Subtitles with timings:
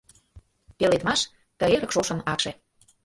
[0.77, 1.21] Пеледмаш—
[1.57, 2.51] ты эрык шошын акше.